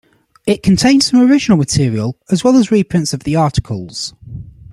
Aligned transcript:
It 0.47 0.63
contained 0.63 1.03
some 1.03 1.21
original 1.21 1.59
material, 1.59 2.17
as 2.31 2.43
well 2.43 2.55
as 2.57 2.71
reprints 2.71 3.13
of 3.13 3.19
the 3.19 3.35
articles. 3.35 4.15